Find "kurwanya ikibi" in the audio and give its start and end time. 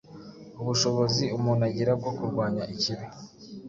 2.17-3.05